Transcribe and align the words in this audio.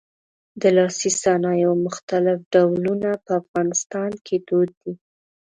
د 0.61 0.63
لاسي 0.77 1.09
صنایعو 1.23 1.81
مختلف 1.85 2.37
ډولونه 2.53 3.09
په 3.25 3.31
افغانستان 3.41 4.11
کې 4.25 4.35
دود 4.47 4.69
دي. 4.81 4.93